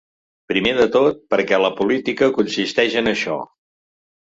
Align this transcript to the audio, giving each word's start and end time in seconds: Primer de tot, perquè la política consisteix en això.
Primer 0.51 0.71
de 0.79 0.87
tot, 0.95 1.19
perquè 1.35 1.59
la 1.65 1.71
política 1.83 2.31
consisteix 2.41 2.99
en 3.05 3.15
això. 3.15 3.39